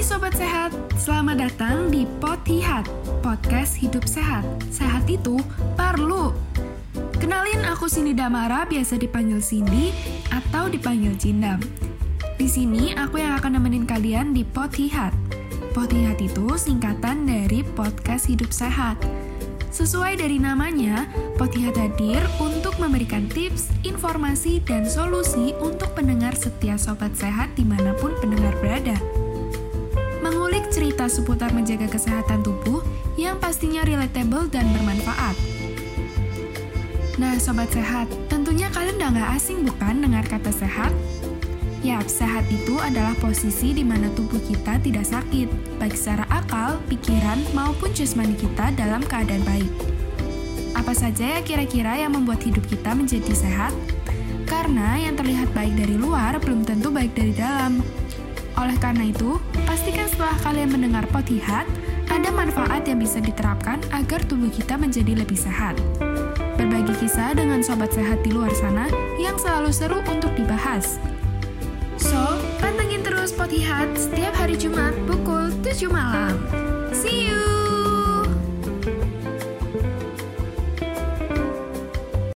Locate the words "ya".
51.36-51.40